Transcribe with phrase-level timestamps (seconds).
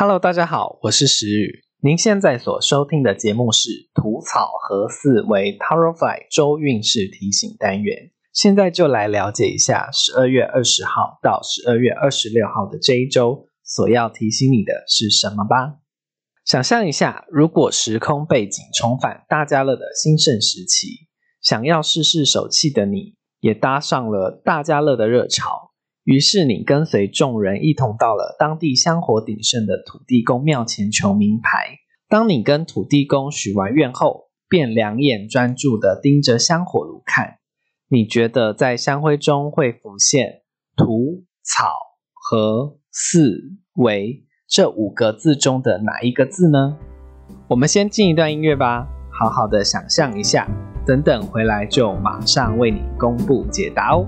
[0.00, 1.60] Hello，大家好，我是石宇。
[1.82, 8.10] 您现在所收听的节目是土草和四维 Tarotfly 周运势提醒单元。
[8.32, 15.80] 现在就来了解一下十二月二十号到十二月二十六号的这一周所要提醒你的是什么吧。
[16.46, 21.08] 想象一下，如果时空背景重返大家乐的兴盛时期，
[21.42, 25.69] 想要试试手气的你，也搭上了大家乐的热潮。
[26.04, 31.78] 于是你跟随众人一同到了当地香火鼎盛的土地公庙前求名牌。
[32.08, 37.36] 当你跟土地公许完愿后，便两眼专注地盯着香火炉看。
[37.88, 40.42] 你觉得在香灰中会浮现
[40.76, 41.66] “土草
[42.12, 43.40] 和四
[43.74, 46.76] 维”这五个字中的哪一个字呢？
[47.48, 50.48] 我们先进一段音乐吧，好好的想象一下。
[50.86, 54.06] 等等回来就马上为你公布解答哦。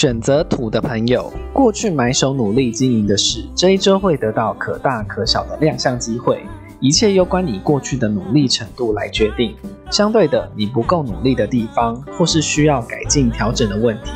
[0.00, 6.42] 选择土的朋友，过去埋首努力经营的事，这一周会得到可大可小的亮相机会，
[6.80, 9.54] 一切攸关你过去的努力程度来决定。
[9.90, 14.12] 相对的，你不够努力的地方，或是需要改进调整的问题，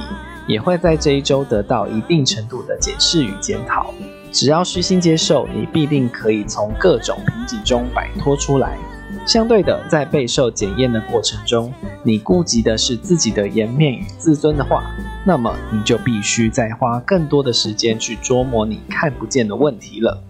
[0.48, 3.92] 也会在这一周得到一定程度的检视与检讨。
[4.32, 8.78] 只要虚心接受，你必定可以从各种瓶颈中摆脱出来。
[9.26, 11.72] 相对的，在备受检验的过程中，
[12.02, 14.84] 你顾及的是自己的颜面与自尊的话，
[15.24, 20.22] 那么你就必须再花更多的时间去琢磨你看不见的问题了。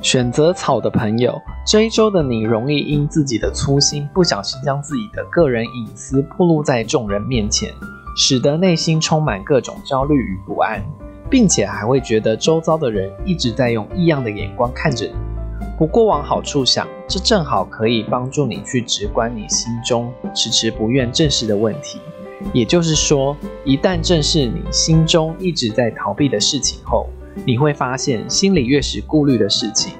[0.00, 7.70] 选择草的朋友，这一周的你容易因自己的粗心，不小心将自己的个人隐私暴露在众人面前，
[8.16, 10.82] 使得内心充满各种焦虑与不安，
[11.28, 15.12] 并且还会觉得周遭的人一直在用异样的眼光看着你。
[15.78, 22.00] 不过往好处想，这正好可以帮助你去直观你心中迟迟不愿正视的问题。
[22.52, 27.06] 也就是说，一旦正视你心中一直在逃避的事情后，
[27.46, 29.92] 你会发现心里越是顾虑的事情，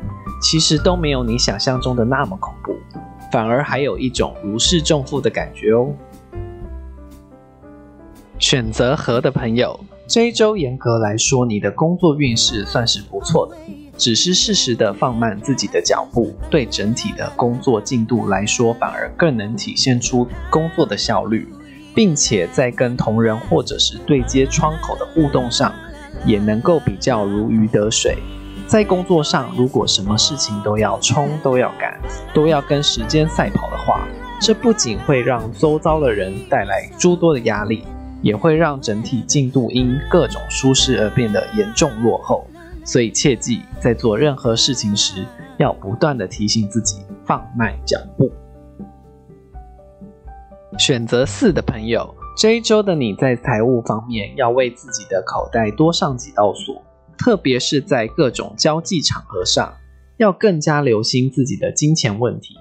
[0.43, 2.75] 其实都没有你想象中的那么恐怖，
[3.31, 5.95] 反而还有一种如释重负的感觉哦。
[8.41, 9.79] 选择和的朋友，
[10.09, 13.57] 这一周严格来说，你的工作运势算是不错的。
[13.99, 21.49] 只是适时的放慢自己的脚步，对整体的工作进度来说，反而更能体现出工作的效率，
[21.95, 25.75] 并且在跟同仁或者是对接窗口的互动上，
[26.25, 28.17] 也能够比较如鱼得水。
[28.69, 31.99] 在工作上，如果什么事情都要冲、都要赶、
[32.33, 34.07] 都要跟时间赛跑的话，
[34.41, 37.83] 这不仅会让周遭的人带来诸多的压力，
[38.23, 42.47] 也会让整体进度因各种舒适而变得严重落后。
[42.89, 45.27] 所以切记，在做任何事情时，
[45.59, 48.33] 要不断的提醒自己放慢脚步。
[50.79, 56.83] 选择四的朋友，这一周的你在财务方面要为自己的口袋多上几道锁，
[57.19, 59.71] 特别是在各种交际场合上，
[60.17, 62.55] 要更加留心自己的金钱问题，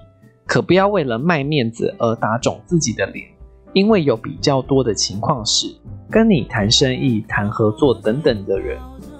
[0.46, 3.26] 可不要为了卖面子而打肿自己的脸。
[3.72, 5.74] 因为有比较多的情况是，
[6.10, 8.78] 跟你谈生意、谈合作等等的人。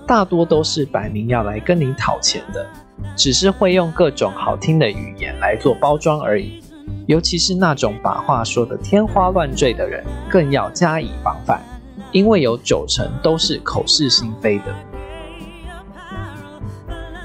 [0.09, 2.67] 大多都是摆明要来跟你讨钱的，
[3.15, 6.65] 只是会用各种好听的语言来做包装而已。
[7.07, 11.61] 尤其是那种把话说的天花乱坠的人，更要加以防范，
[12.11, 14.75] 因为有九成都是口是心非的。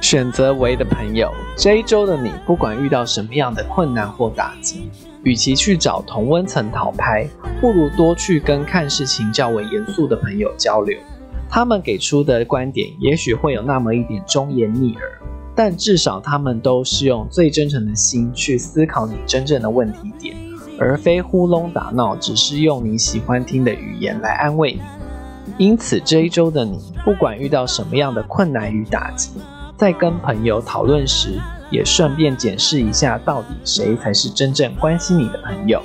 [0.02, 4.90] 选择为的朋友，这一周的你，不管遇到什么样的困难或打击，
[5.24, 7.26] 与其去找同温层讨拍，
[7.62, 11.00] 不如多去跟看事情较为严肃的朋友交流。
[11.54, 15.22] 他们给出的观点也许会有那么一点忠言逆耳，
[15.54, 20.36] 但至少他们都是用最真诚的心去思考你真正的问题点，
[20.80, 24.82] 而非呼弄打闹，只是用你喜欢听的语言来安慰你。
[25.60, 29.30] 因此这一周的你，不管遇到什么样的困难与打击，
[29.78, 31.40] 在跟朋友讨论时，
[31.70, 35.80] 也顺便检视一下，到底谁才是真正关心你的朋友。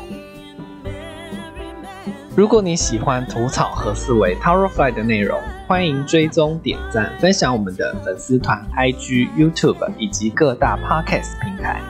[2.38, 11.80] 如果你喜欢吐草和思维 Towerfly 的内容，欢迎追踪、点赞、分享我们的粉丝团、IG、YouTube 以及各大 Podcast 平台。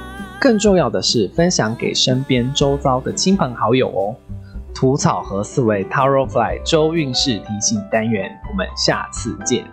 [0.41, 4.17] 更重要的是分享给身边周遭的亲朋好友哦。
[4.75, 9.67] 吐草和思维 Towerfly 周运势提醒单元，我们下次见。